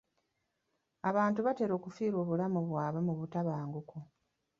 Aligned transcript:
Abantu 1.09 1.39
batera 1.47 1.73
okufiirwa 1.79 2.19
obulamu 2.23 2.59
bwabwe 2.67 2.99
mu 3.07 3.13
butabanguko. 3.19 3.95